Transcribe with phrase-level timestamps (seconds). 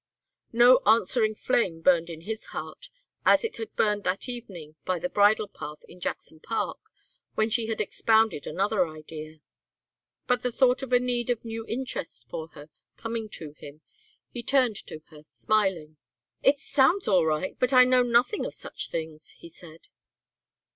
[0.51, 2.89] No answering flame burned in his heart
[3.23, 6.79] as it had burned that evening by the bridle path in Jackson Park
[7.35, 9.41] when she had expounded another idea.
[10.25, 13.81] But the thought of a need of new interest for her coming to him,
[14.31, 15.97] he turned to her smiling.
[16.41, 19.87] "It sounds all right but I know nothing of such things," he said.